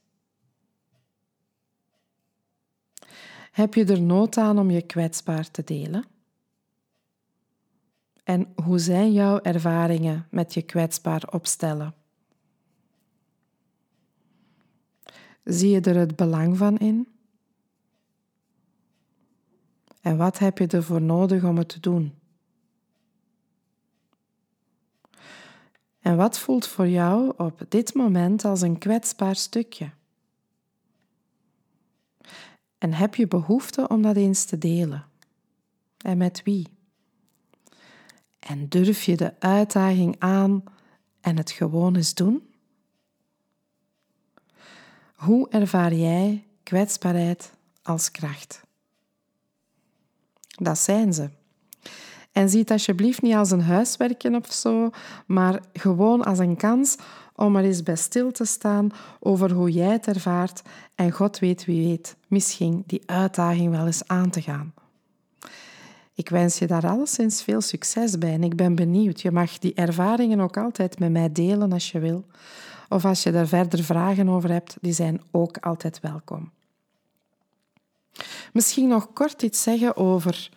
Heb 3.53 3.75
je 3.75 3.85
er 3.85 4.03
nood 4.03 4.37
aan 4.37 4.59
om 4.59 4.71
je 4.71 4.83
kwetsbaar 4.83 5.51
te 5.51 5.65
delen? 5.65 6.05
En 8.25 8.53
hoe 8.65 8.79
zijn 8.79 9.13
jouw 9.13 9.41
ervaringen 9.41 10.27
met 10.31 10.55
je 10.55 10.63
kwetsbaar 10.63 11.23
opstellen? 11.31 11.95
Zie 15.45 15.71
je 15.71 15.81
er 15.81 15.97
het 15.97 16.17
belang 16.17 16.57
van 16.57 16.79
in? 16.79 17.09
En 20.01 20.17
wat 20.17 20.39
heb 20.39 20.59
je 20.59 20.67
ervoor 20.67 21.03
nodig 21.03 21.45
om 21.45 21.59
het 21.59 21.69
te 21.69 21.81
doen? 21.81 22.18
En 26.09 26.17
wat 26.17 26.39
voelt 26.39 26.67
voor 26.67 26.89
jou 26.89 27.33
op 27.37 27.63
dit 27.69 27.95
moment 27.95 28.45
als 28.45 28.61
een 28.61 28.79
kwetsbaar 28.79 29.37
stukje? 29.37 29.91
En 32.79 32.93
heb 32.93 33.15
je 33.15 33.27
behoefte 33.27 33.89
om 33.89 34.03
dat 34.03 34.17
eens 34.17 34.45
te 34.45 34.59
delen? 34.59 35.07
En 35.99 36.19
met 36.19 36.43
wie? 36.43 36.69
En 38.39 38.69
durf 38.69 39.03
je 39.03 39.17
de 39.17 39.41
uitdaging 39.41 40.17
aan 40.19 40.65
en 41.21 41.37
het 41.37 41.51
gewoon 41.51 41.97
eens 41.97 42.15
doen? 42.15 42.53
Hoe 45.15 45.49
ervaar 45.49 45.95
jij 45.95 46.47
kwetsbaarheid 46.63 47.53
als 47.83 48.11
kracht? 48.11 48.63
Dat 50.49 50.79
zijn 50.79 51.15
ze. 51.15 51.38
En 52.39 52.49
zie 52.49 52.61
het 52.61 52.71
alsjeblieft 52.71 53.23
niet 53.23 53.35
als 53.35 53.51
een 53.51 53.63
huiswerkje 53.63 54.37
of 54.37 54.53
zo, 54.53 54.91
maar 55.27 55.61
gewoon 55.73 56.25
als 56.25 56.39
een 56.39 56.57
kans 56.57 56.97
om 57.35 57.57
er 57.57 57.65
eens 57.65 57.83
bij 57.83 57.97
stil 57.97 58.31
te 58.31 58.45
staan 58.45 58.91
over 59.21 59.53
hoe 59.53 59.71
jij 59.71 59.93
het 59.93 60.07
ervaart 60.07 60.63
en 60.95 61.11
God 61.11 61.39
weet 61.39 61.65
wie 61.65 61.87
weet, 61.87 62.17
misschien 62.29 62.83
die 62.87 63.03
uitdaging 63.07 63.71
wel 63.71 63.87
eens 63.87 64.03
aan 64.07 64.31
te 64.31 64.43
gaan. 64.43 64.75
Ik 66.15 66.29
wens 66.29 66.59
je 66.59 66.67
daar 66.67 66.87
alleszins 66.87 67.43
veel 67.43 67.61
succes 67.61 68.19
bij 68.19 68.33
en 68.33 68.43
ik 68.43 68.57
ben 68.57 68.75
benieuwd. 68.75 69.21
Je 69.21 69.31
mag 69.31 69.59
die 69.59 69.75
ervaringen 69.75 70.41
ook 70.41 70.57
altijd 70.57 70.99
met 70.99 71.11
mij 71.11 71.33
delen 71.33 71.73
als 71.73 71.91
je 71.91 71.99
wil. 71.99 72.25
Of 72.89 73.05
als 73.05 73.23
je 73.23 73.33
daar 73.33 73.49
verder 73.49 73.85
vragen 73.85 74.29
over 74.29 74.51
hebt, 74.51 74.77
die 74.81 74.93
zijn 74.93 75.21
ook 75.31 75.57
altijd 75.59 76.01
welkom. 76.01 76.51
Misschien 78.53 78.89
nog 78.89 79.13
kort 79.13 79.43
iets 79.43 79.63
zeggen 79.63 79.97
over 79.97 80.51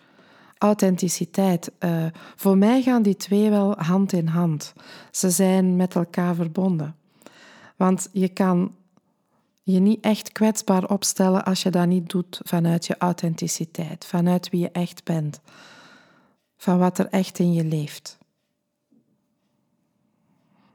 authenticiteit. 0.62 1.72
Uh, 1.80 2.06
voor 2.36 2.58
mij 2.58 2.82
gaan 2.82 3.02
die 3.02 3.16
twee 3.16 3.50
wel 3.50 3.74
hand 3.76 4.12
in 4.12 4.26
hand. 4.26 4.72
Ze 5.10 5.30
zijn 5.30 5.76
met 5.76 5.94
elkaar 5.94 6.34
verbonden. 6.34 6.96
Want 7.76 8.08
je 8.12 8.28
kan 8.28 8.74
je 9.62 9.78
niet 9.78 10.00
echt 10.00 10.32
kwetsbaar 10.32 10.88
opstellen 10.88 11.44
als 11.44 11.62
je 11.62 11.70
dat 11.70 11.86
niet 11.86 12.10
doet 12.10 12.40
vanuit 12.44 12.86
je 12.86 12.98
authenticiteit, 12.98 14.04
vanuit 14.04 14.50
wie 14.50 14.60
je 14.60 14.70
echt 14.70 15.04
bent, 15.04 15.40
van 16.56 16.78
wat 16.78 16.98
er 16.98 17.06
echt 17.06 17.38
in 17.38 17.52
je 17.52 17.64
leeft. 17.64 18.18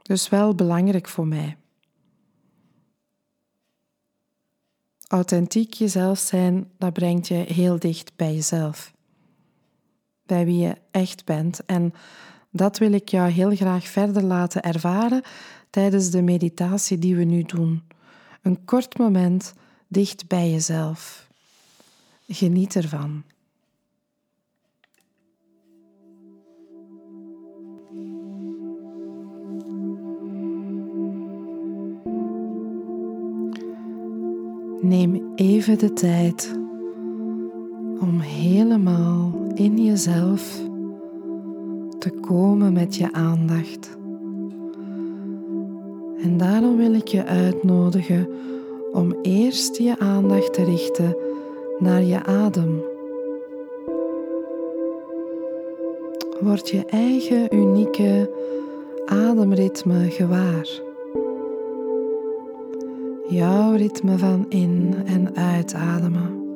Dus 0.01 0.29
wel 0.29 0.55
belangrijk 0.55 1.07
voor 1.07 1.27
mij. 1.27 1.57
Authentiek 5.07 5.73
jezelf 5.73 6.19
zijn, 6.19 6.71
dat 6.77 6.93
brengt 6.93 7.27
je 7.27 7.35
heel 7.35 7.79
dicht 7.79 8.15
bij 8.15 8.33
jezelf. 8.33 8.95
Bij 10.27 10.45
wie 10.45 10.57
je 10.57 10.75
echt 10.91 11.25
bent. 11.25 11.65
En 11.65 11.93
dat 12.49 12.77
wil 12.77 12.91
ik 12.91 13.09
jou 13.09 13.29
heel 13.29 13.55
graag 13.55 13.87
verder 13.87 14.23
laten 14.23 14.61
ervaren 14.61 15.21
tijdens 15.69 16.09
de 16.09 16.21
meditatie 16.21 16.99
die 16.99 17.15
we 17.15 17.23
nu 17.23 17.43
doen. 17.43 17.83
Een 18.41 18.65
kort 18.65 18.97
moment 18.97 19.53
dicht 19.87 20.27
bij 20.27 20.51
jezelf. 20.51 21.27
Geniet 22.27 22.75
ervan. 22.75 23.23
Neem 34.81 35.31
even 35.35 35.77
de 35.77 35.93
tijd 35.93 36.51
om 37.99 38.19
helemaal 38.19 39.46
in 39.57 39.83
jezelf 39.83 40.61
te 41.99 42.09
komen 42.09 42.73
met 42.73 42.95
je 42.95 43.13
aandacht. 43.13 43.97
En 46.21 46.37
daarom 46.37 46.77
wil 46.77 46.93
ik 46.93 47.07
je 47.07 47.25
uitnodigen 47.25 48.29
om 48.91 49.15
eerst 49.21 49.77
je 49.77 49.99
aandacht 49.99 50.53
te 50.53 50.63
richten 50.63 51.17
naar 51.79 52.03
je 52.03 52.23
adem. 52.23 52.81
Word 56.39 56.69
je 56.69 56.85
eigen 56.85 57.55
unieke 57.55 58.31
ademritme 59.05 60.09
gewaar 60.09 60.85
jouw 63.29 63.75
ritme 63.75 64.17
van 64.17 64.45
in- 64.49 64.95
en 65.05 65.35
uitademen. 65.35 66.46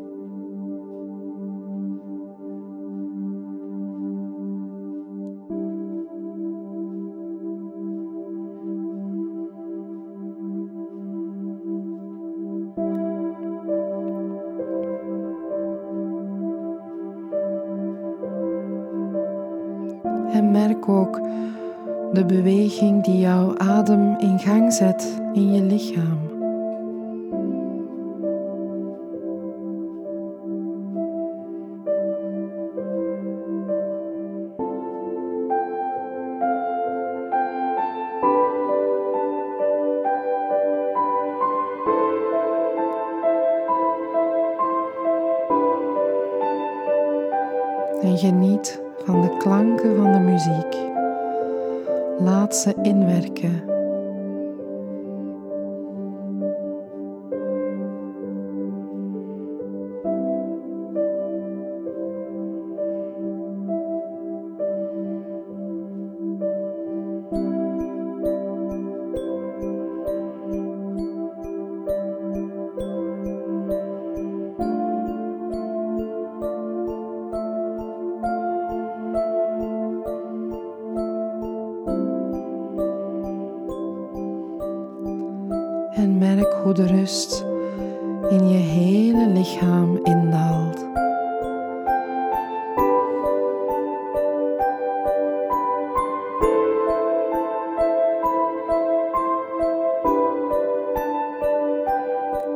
Ook 20.90 21.22
de 22.14 22.26
beweging 22.26 23.04
die 23.04 23.18
jouw 23.18 23.58
adem 23.58 24.20
in 24.20 24.40
gang 24.40 24.74
zet 24.74 25.22
in 25.34 25.54
je 25.54 25.62
lichaam. 25.62 26.31
De 86.74 86.86
rust 86.86 87.46
in 88.30 88.50
je 88.50 88.58
hele 88.58 89.28
lichaam 89.28 90.00
indaalt. 90.04 90.90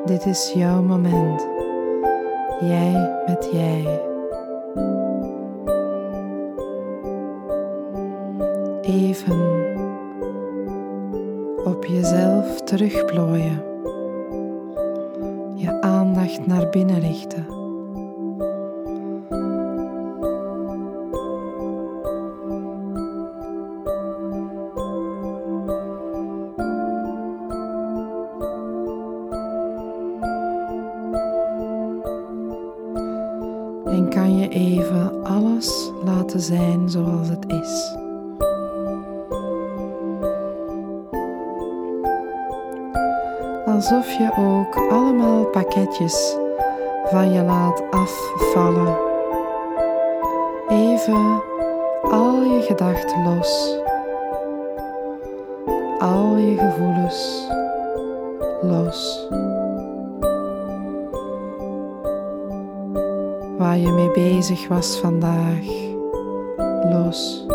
Dit 0.06 0.26
is 0.26 0.52
jouw 0.54 0.82
moment. 0.82 1.48
Jij 2.60 3.22
met 3.26 3.50
jij. 3.52 4.02
Even 8.82 9.64
op 11.66 11.86
jezelf 11.86 12.62
terugplooien. 12.62 13.75
Naar 16.44 16.70
binnen 16.70 17.00
richten. 17.00 17.46
En 33.86 34.10
kan 34.10 34.38
je 34.38 34.48
even 34.50 35.24
alles 35.24 35.92
laten 36.04 36.40
zijn 36.40 36.90
zoals 36.90 37.30
het 37.30 37.52
is. 37.52 38.05
Alsof 43.86 44.12
je 44.12 44.32
ook 44.38 44.76
allemaal 44.92 45.46
pakketjes 45.46 46.36
van 47.06 47.32
je 47.32 47.42
laat 47.42 47.84
afvallen. 47.92 48.98
Even 50.68 51.42
al 52.02 52.42
je 52.42 52.62
gedachten 52.62 53.24
los. 53.24 53.78
Al 56.00 56.36
je 56.36 56.58
gevoelens 56.58 57.48
los. 58.62 59.28
waar 63.58 63.78
je 63.78 63.92
mee 63.92 64.12
bezig 64.12 64.68
was 64.68 65.00
vandaag. 65.00 65.66
Los. 66.92 67.46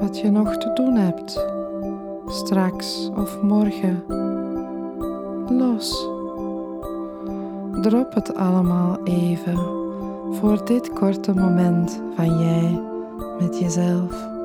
Wat 0.00 0.18
je 0.18 0.30
nog 0.30 0.56
te 0.56 0.72
doen 0.72 0.96
hebt, 0.96 1.57
straks 2.28 3.10
of 3.16 3.42
morgen. 3.42 4.04
Los. 5.48 6.08
Drop 7.82 8.14
het 8.14 8.34
allemaal 8.34 8.98
even 9.04 9.58
voor 10.30 10.64
dit 10.64 10.92
korte 10.92 11.34
moment 11.34 12.02
van 12.16 12.38
jij 12.38 12.82
met 13.38 13.58
jezelf. 13.58 14.37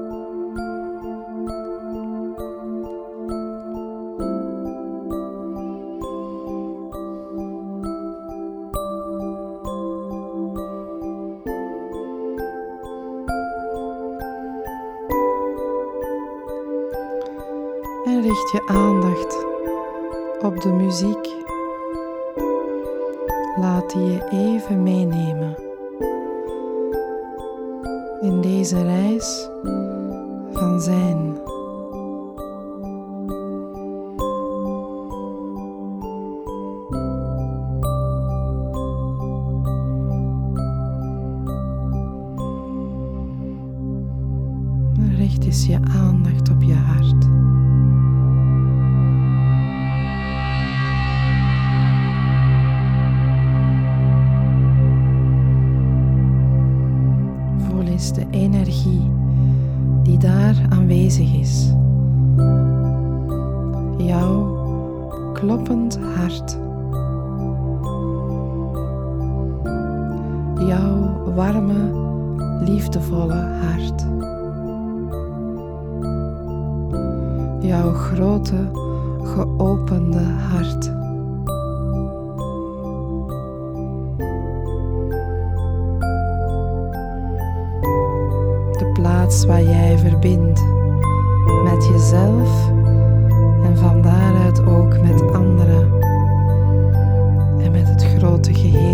Je 18.54 18.66
aandacht 18.66 19.46
op 20.44 20.62
de 20.62 20.70
muziek. 20.70 21.28
Laat 23.60 23.92
die 23.92 24.12
je 24.12 24.28
even 24.32 24.84
meenemen 24.84 25.58
in 28.22 28.42
deze 28.42 28.84
reis 28.84 29.50
van 30.52 30.82
zijn. 30.82 31.43
De 58.12 58.26
energie 58.32 59.12
die 60.04 60.18
daar 60.18 60.56
aanwezig 60.70 61.34
is. 61.34 61.74
Jouw 63.98 64.62
kloppend 65.34 66.00
hart. 66.16 66.58
Jouw 70.68 71.24
warme, 71.36 71.92
liefdevolle 72.66 73.48
hart. 73.62 74.06
Jouw 77.60 77.92
grote, 77.94 78.72
geopende 79.24 80.24
hart. 80.24 81.03
Waar 89.46 89.64
jij 89.64 89.98
verbindt 89.98 90.62
met 91.64 91.86
jezelf 91.86 92.70
en 93.64 93.78
van 93.78 94.02
daaruit 94.02 94.66
ook 94.66 95.02
met 95.02 95.34
anderen 95.34 95.94
en 97.60 97.72
met 97.72 97.88
het 97.88 98.06
grote 98.18 98.54
geheel. 98.54 98.93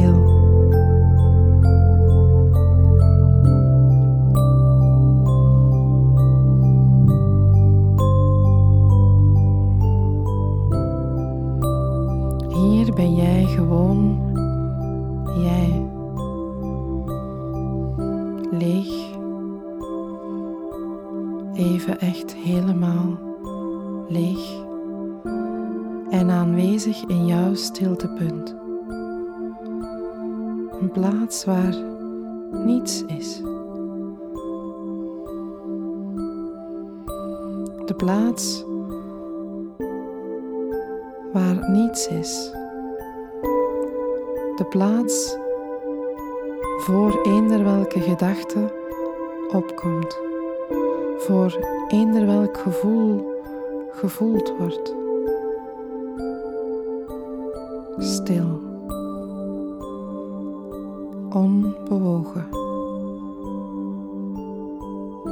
Even 21.80 22.00
echt 22.00 22.34
helemaal 22.34 23.20
leeg 24.08 24.64
en 26.10 26.30
aanwezig 26.30 27.04
in 27.06 27.26
jouw 27.26 27.54
stiltepunt. 27.54 28.56
Een 30.82 30.92
plaats 30.92 31.46
waar 31.46 31.76
niets 32.52 33.04
is. 33.06 33.42
De 37.86 37.94
plaats 37.98 38.66
waar 41.34 41.70
niets 41.70 42.08
is. 42.08 42.52
De 44.56 44.66
plaats 44.70 45.38
voor 46.78 47.22
eender 47.22 47.64
welke 47.64 48.00
gedachte 48.00 48.74
opkomt 49.52 50.29
voor 51.20 51.68
eender 51.88 52.26
welk 52.26 52.58
gevoel 52.58 53.38
gevoeld 53.92 54.54
wordt. 54.58 54.96
Stil, 57.98 58.60
onbewogen, 61.30 62.48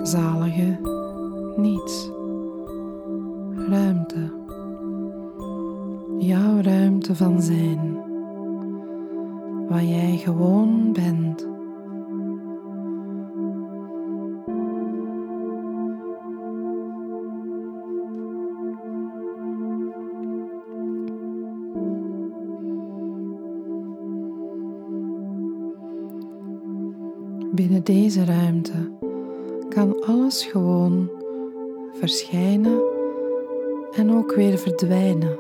zalige 0.03 0.79
niets, 1.55 2.11
ruimte, 3.69 4.31
jouw 6.17 6.61
ruimte 6.61 7.15
van 7.15 7.41
zijn, 7.41 8.03
waar 9.69 9.83
jij 9.83 10.17
gewoon 10.17 10.93
bent. 10.93 11.56
Deze 27.87 28.25
ruimte 28.25 28.91
kan 29.69 30.03
alles 30.05 30.45
gewoon 30.45 31.09
verschijnen 31.93 32.81
en 33.91 34.11
ook 34.11 34.35
weer 34.35 34.57
verdwijnen. 34.57 35.37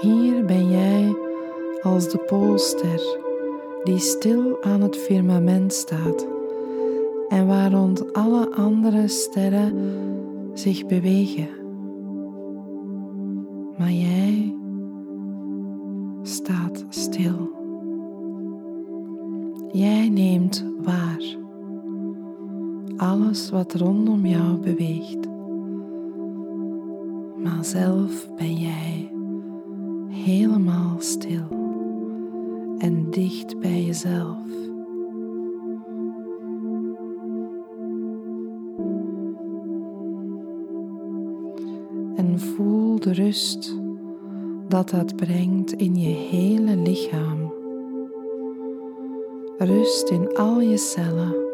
Hier 0.00 0.44
ben 0.44 0.70
jij 0.70 1.16
als 1.82 2.10
de 2.10 2.18
poolster 2.18 3.18
die 3.84 3.98
stil 3.98 4.62
aan 4.62 4.80
het 4.80 4.96
firmament 4.96 5.72
staat 5.72 6.26
en 7.28 7.46
waar 7.46 7.72
rond 7.72 8.12
alle 8.12 8.50
andere 8.50 9.08
sterren 9.08 9.74
zich 10.54 10.86
bewegen. 10.86 11.65
Stil 31.02 31.48
en 32.78 33.10
dicht 33.10 33.60
bij 33.60 33.84
jezelf. 33.84 34.46
En 42.16 42.40
voel 42.40 42.98
de 42.98 43.12
rust 43.12 43.78
dat 44.68 44.90
dat 44.90 45.16
brengt 45.16 45.72
in 45.72 45.96
je 45.96 46.14
hele 46.14 46.76
lichaam. 46.76 47.52
Rust 49.58 50.10
in 50.10 50.36
al 50.36 50.60
je 50.60 50.76
cellen. 50.76 51.45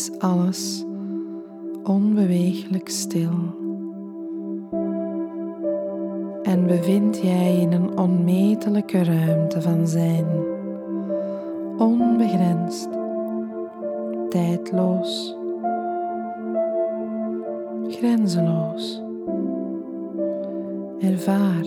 Is 0.00 0.18
alles 0.18 0.84
onbeweeglijk 1.82 2.88
stil. 2.88 3.30
En 6.42 6.66
bevind 6.66 7.18
jij 7.22 7.56
in 7.56 7.72
een 7.72 7.98
onmetelijke 7.98 9.04
ruimte 9.04 9.62
van 9.62 9.88
zijn, 9.88 10.26
onbegrensd, 11.78 12.88
tijdloos, 14.28 15.36
grenzeloos. 17.88 19.02
Ervaar, 21.00 21.66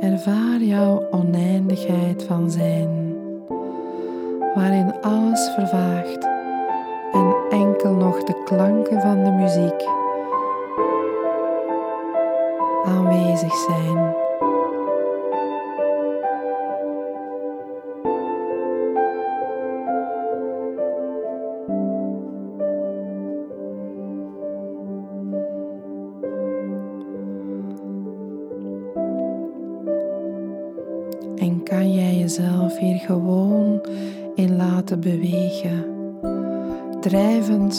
ervaar 0.00 0.60
jouw 0.60 1.10
oneindigheid 1.10 2.22
van 2.22 2.50
zijn 2.50 3.14
waarin 4.54 5.00
alles 5.00 5.50
vervaagt 5.54 6.35
enkel 7.56 7.94
nog 7.94 8.22
de 8.22 8.42
klanken 8.44 9.00
van 9.00 9.24
de 9.24 9.30
muziek 9.30 9.88
aanwezig 12.84 13.54
zijn. 13.54 14.25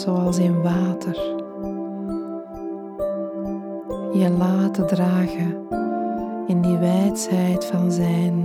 Zoals 0.01 0.37
in 0.37 0.61
water. 0.61 1.15
Je 4.13 4.29
laten 4.37 4.87
dragen 4.87 5.67
in 6.47 6.61
die 6.61 6.77
wijsheid 6.77 7.65
van 7.65 7.91
zijn, 7.91 8.41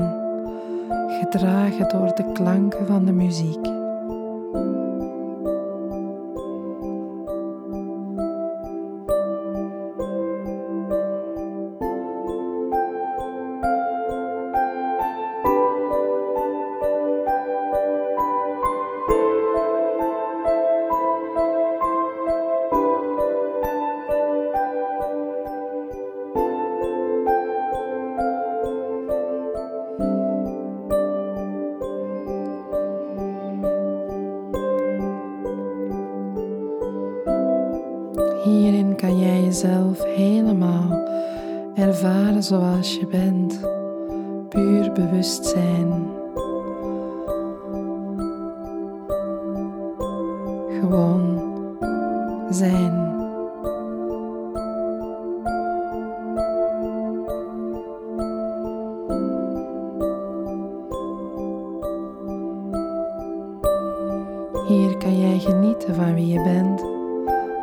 gedragen 1.21 1.89
door 1.89 2.15
de 2.15 2.33
klanken 2.33 2.87
van 2.87 3.05
de 3.05 3.13
muziek. 3.13 3.72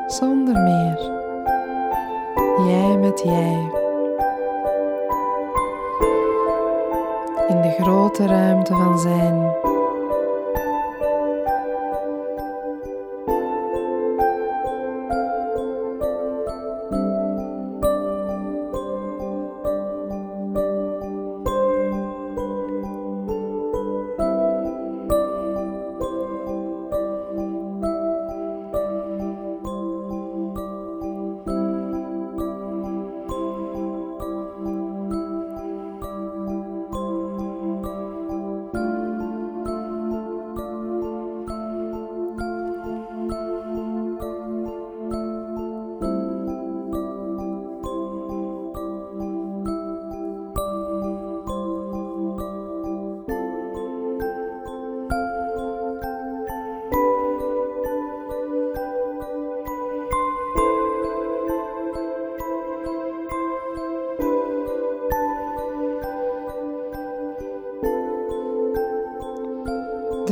Zonder 0.08 0.54
meer. 0.54 1.00
Jij 2.68 2.98
met 2.98 3.22
jij. 3.24 3.72
In 7.48 7.62
de 7.62 7.76
grote 7.80 8.26
ruimte 8.26 8.74
van 8.74 9.00
zijn. 9.00 9.69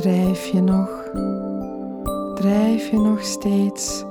Drijf 0.08 0.46
je 0.46 0.62
nog, 0.62 1.10
drijf 2.36 2.90
je 2.90 2.98
nog 2.98 3.24
steeds 3.24 4.04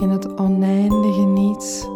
in 0.00 0.08
het 0.08 0.38
oneindige 0.38 1.24
niets. 1.26 1.86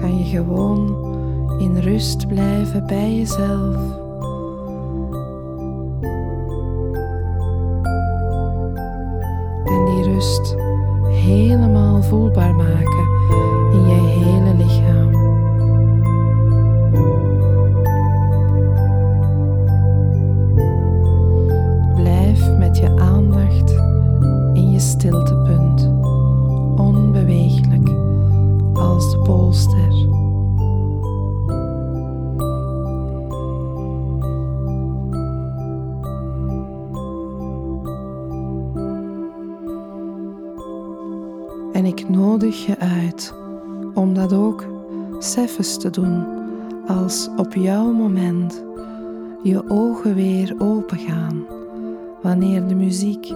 Kan 0.00 0.18
je 0.18 0.24
gewoon 0.24 1.08
in 1.58 1.78
rust 1.78 2.26
blijven 2.26 2.86
bij 2.86 3.16
jezelf. 3.16 3.74
En 9.64 9.84
die 9.84 10.12
rust 10.12 10.56
helemaal 11.08 12.02
voelbaar 12.02 12.54
maken 12.54 13.08
in 13.72 13.86
je 13.86 14.00
hele 14.06 14.54
lichaam. 14.54 14.99
Je 42.66 42.78
uit 42.78 43.34
om 43.94 44.14
dat 44.14 44.32
ook 44.32 44.64
seffes 45.18 45.76
te 45.76 45.90
doen 45.90 46.24
als 46.86 47.28
op 47.36 47.54
jouw 47.54 47.92
moment 47.92 48.64
je 49.42 49.70
ogen 49.70 50.14
weer 50.14 50.54
open 50.58 50.98
gaan 50.98 51.44
wanneer 52.22 52.66
de 52.66 52.74
muziek 52.74 53.32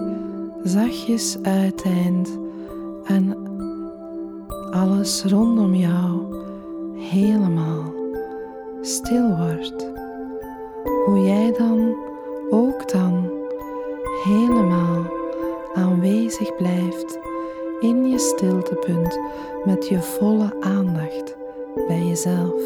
zachtjes 0.63 1.37
uiteindt 1.41 2.37
en 3.03 3.37
alles 4.71 5.23
rondom 5.23 5.75
jou 5.75 6.35
helemaal 6.97 7.93
stil 8.81 9.37
wordt. 9.37 9.87
Hoe 11.05 11.19
jij 11.19 11.53
dan 11.57 11.95
ook 12.49 12.91
dan 12.91 13.29
helemaal 14.23 15.05
aanwezig 15.73 16.55
blijft 16.55 17.19
in 17.85 18.09
je 18.09 18.19
stiltepunt 18.19 19.19
met 19.65 19.87
je 19.87 20.01
volle 20.01 20.61
aandacht 20.61 21.37
bij 21.87 22.05
jezelf. 22.05 22.61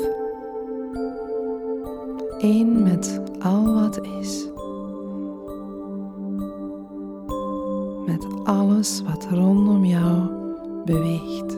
Eén 2.38 2.84
met 2.84 3.21
al 3.39 3.73
wat 3.73 3.99
is. 4.21 4.47
Met 8.05 8.27
alles 8.43 9.01
wat 9.01 9.27
rondom 9.32 9.86
jou 9.86 10.21
beweegt. 10.86 11.58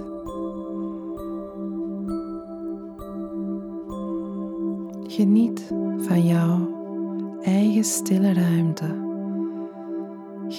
Geniet 5.07 5.73
van 5.97 6.25
jouw 6.25 6.69
eigen 7.41 7.83
stille 7.83 8.33
ruimte. 8.33 9.10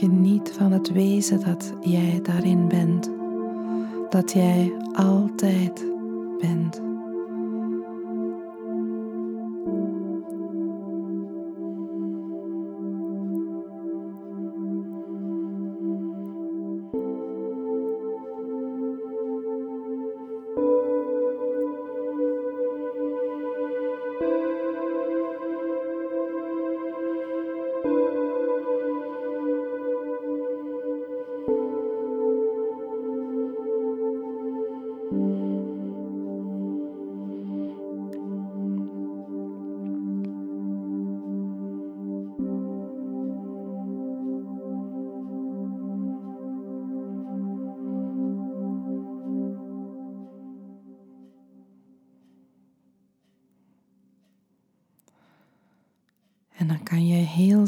Geniet 0.02 0.52
van 0.52 0.72
het 0.72 0.92
wezen 0.92 1.40
dat 1.44 1.72
jij 1.80 2.20
daarin 2.22 2.68
bent, 2.68 3.10
dat 4.10 4.32
jij 4.32 4.72
altijd 4.92 5.84
bent. 6.40 6.91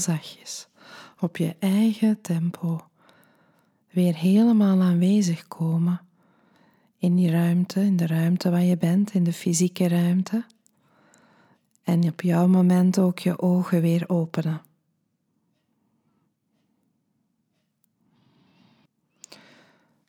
Zachtjes 0.04 0.68
op 1.20 1.36
je 1.36 1.56
eigen 1.58 2.20
tempo 2.20 2.80
weer 3.90 4.14
helemaal 4.14 4.80
aanwezig 4.80 5.48
komen 5.48 6.00
in 6.98 7.14
die 7.14 7.30
ruimte, 7.30 7.80
in 7.80 7.96
de 7.96 8.06
ruimte 8.06 8.50
waar 8.50 8.62
je 8.62 8.76
bent, 8.76 9.14
in 9.14 9.24
de 9.24 9.32
fysieke 9.32 9.88
ruimte. 9.88 10.44
En 11.82 12.04
op 12.04 12.20
jouw 12.20 12.46
moment 12.46 12.98
ook 12.98 13.18
je 13.18 13.38
ogen 13.38 13.80
weer 13.80 14.08
openen. 14.08 14.62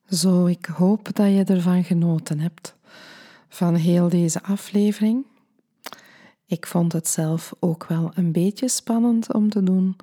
Zo, 0.09 0.45
ik 0.45 0.65
hoop 0.65 1.15
dat 1.15 1.27
je 1.27 1.43
ervan 1.43 1.83
genoten 1.83 2.39
hebt, 2.39 2.75
van 3.49 3.75
heel 3.75 4.09
deze 4.09 4.43
aflevering. 4.43 5.25
Ik 6.45 6.65
vond 6.65 6.93
het 6.93 7.07
zelf 7.07 7.53
ook 7.59 7.85
wel 7.87 8.11
een 8.13 8.31
beetje 8.31 8.69
spannend 8.69 9.33
om 9.33 9.49
te 9.49 9.63
doen, 9.63 9.95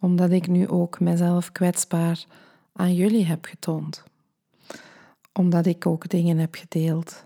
omdat 0.00 0.30
ik 0.30 0.46
nu 0.46 0.68
ook 0.68 1.00
mezelf 1.00 1.52
kwetsbaar 1.52 2.24
aan 2.72 2.94
jullie 2.94 3.24
heb 3.24 3.44
getoond. 3.44 4.04
Omdat 5.32 5.66
ik 5.66 5.86
ook 5.86 6.08
dingen 6.08 6.38
heb 6.38 6.54
gedeeld 6.54 7.24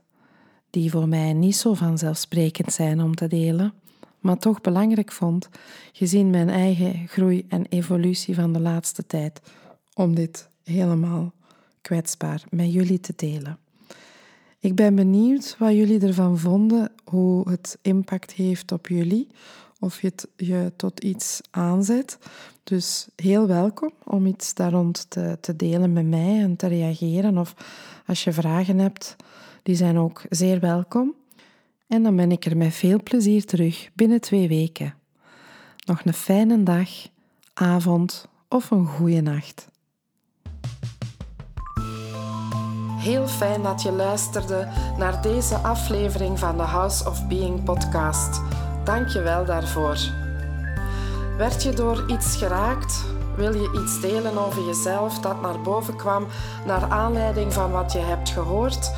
die 0.70 0.90
voor 0.90 1.08
mij 1.08 1.32
niet 1.32 1.56
zo 1.56 1.74
vanzelfsprekend 1.74 2.72
zijn 2.72 3.02
om 3.02 3.14
te 3.14 3.26
delen, 3.26 3.72
maar 4.18 4.38
toch 4.38 4.60
belangrijk 4.60 5.12
vond, 5.12 5.48
gezien 5.92 6.30
mijn 6.30 6.48
eigen 6.48 7.08
groei 7.08 7.44
en 7.48 7.66
evolutie 7.66 8.34
van 8.34 8.52
de 8.52 8.60
laatste 8.60 9.06
tijd, 9.06 9.40
om 9.94 10.14
dit 10.14 10.48
helemaal 10.64 11.32
kwetsbaar 11.80 12.44
met 12.50 12.72
jullie 12.72 13.00
te 13.00 13.12
delen. 13.16 13.58
Ik 14.62 14.74
ben 14.74 14.94
benieuwd 14.94 15.56
wat 15.58 15.72
jullie 15.72 16.00
ervan 16.00 16.38
vonden, 16.38 16.92
hoe 17.04 17.50
het 17.50 17.78
impact 17.82 18.32
heeft 18.32 18.72
op 18.72 18.88
jullie, 18.88 19.26
of 19.78 20.00
je 20.00 20.06
het 20.06 20.28
je 20.36 20.72
tot 20.76 21.00
iets 21.00 21.40
aanzet. 21.50 22.18
Dus 22.64 23.08
heel 23.16 23.46
welkom 23.46 23.90
om 24.04 24.26
iets 24.26 24.54
daar 24.54 24.70
rond 24.70 25.06
te, 25.10 25.38
te 25.40 25.56
delen 25.56 25.92
met 25.92 26.06
mij 26.06 26.40
en 26.40 26.56
te 26.56 26.66
reageren. 26.66 27.38
Of 27.38 27.54
als 28.06 28.24
je 28.24 28.32
vragen 28.32 28.78
hebt, 28.78 29.16
die 29.62 29.74
zijn 29.74 29.98
ook 29.98 30.22
zeer 30.28 30.60
welkom. 30.60 31.14
En 31.86 32.02
dan 32.02 32.16
ben 32.16 32.32
ik 32.32 32.44
er 32.44 32.56
met 32.56 32.74
veel 32.74 33.02
plezier 33.02 33.44
terug 33.44 33.90
binnen 33.94 34.20
twee 34.20 34.48
weken. 34.48 34.94
Nog 35.86 36.04
een 36.04 36.14
fijne 36.14 36.62
dag, 36.62 36.88
avond 37.54 38.28
of 38.48 38.70
een 38.70 38.86
goede 38.86 39.20
nacht. 39.20 39.68
Heel 43.00 43.26
fijn 43.26 43.62
dat 43.62 43.82
je 43.82 43.92
luisterde 43.92 44.68
naar 44.96 45.22
deze 45.22 45.56
aflevering 45.56 46.38
van 46.38 46.56
de 46.56 46.62
House 46.62 47.08
of 47.08 47.26
Being 47.26 47.64
podcast. 47.64 48.40
Dank 48.84 49.08
je 49.08 49.20
wel 49.20 49.44
daarvoor. 49.44 49.98
Werd 51.36 51.62
je 51.62 51.70
door 51.70 52.04
iets 52.06 52.36
geraakt? 52.36 53.04
Wil 53.36 53.54
je 53.54 53.80
iets 53.82 54.00
delen 54.00 54.46
over 54.46 54.64
jezelf 54.64 55.18
dat 55.18 55.40
naar 55.40 55.60
boven 55.60 55.96
kwam 55.96 56.26
naar 56.66 56.90
aanleiding 56.90 57.52
van 57.52 57.70
wat 57.70 57.92
je 57.92 57.98
hebt 57.98 58.28
gehoord? 58.28 58.92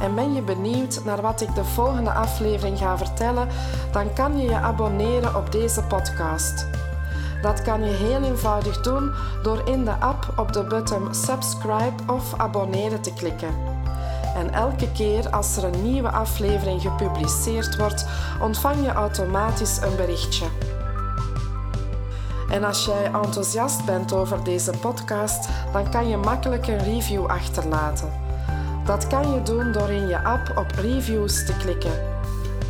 En 0.00 0.14
ben 0.14 0.34
je 0.34 0.42
benieuwd 0.42 1.04
naar 1.04 1.20
wat 1.20 1.40
ik 1.40 1.54
de 1.54 1.64
volgende 1.64 2.12
aflevering 2.12 2.78
ga 2.78 2.98
vertellen, 2.98 3.48
dan 3.92 4.12
kan 4.12 4.38
je 4.38 4.48
je 4.48 4.56
abonneren 4.56 5.36
op 5.36 5.52
deze 5.52 5.82
podcast. 5.82 6.66
Dat 7.42 7.62
kan 7.62 7.84
je 7.84 7.90
heel 7.90 8.22
eenvoudig 8.22 8.80
doen 8.80 9.12
door 9.42 9.62
in 9.64 9.84
de 9.84 9.94
app 10.00 10.32
op 10.36 10.52
de 10.52 10.64
button 10.64 11.14
subscribe 11.14 11.94
of 12.06 12.34
abonneren 12.36 13.00
te 13.00 13.12
klikken. 13.12 13.54
En 14.36 14.52
elke 14.52 14.92
keer 14.92 15.30
als 15.30 15.56
er 15.56 15.64
een 15.64 15.82
nieuwe 15.82 16.10
aflevering 16.10 16.80
gepubliceerd 16.80 17.76
wordt, 17.76 18.06
ontvang 18.40 18.84
je 18.84 18.92
automatisch 18.92 19.80
een 19.82 19.96
berichtje. 19.96 20.46
En 22.50 22.64
als 22.64 22.84
jij 22.84 23.04
enthousiast 23.04 23.84
bent 23.84 24.12
over 24.12 24.44
deze 24.44 24.70
podcast, 24.80 25.48
dan 25.72 25.90
kan 25.90 26.08
je 26.08 26.16
makkelijk 26.16 26.66
een 26.66 26.84
review 26.84 27.26
achterlaten. 27.26 28.12
Dat 28.84 29.06
kan 29.06 29.32
je 29.32 29.42
doen 29.42 29.72
door 29.72 29.88
in 29.90 30.08
je 30.08 30.24
app 30.24 30.52
op 30.56 30.70
reviews 30.70 31.46
te 31.46 31.56
klikken. 31.56 31.92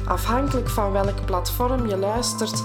Afhankelijk 0.06 0.68
van 0.68 0.92
welk 0.92 1.24
platform 1.24 1.86
je 1.88 1.96
luistert, 1.96 2.64